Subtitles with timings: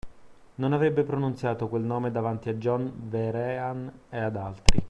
[0.55, 4.79] Non avrebbe pronunziato quel nome davanti a John Vehrehan e ad altri.